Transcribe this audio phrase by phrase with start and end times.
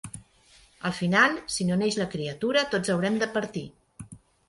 [0.89, 3.69] Al final, si no neix la criatura, tots haurem de partir.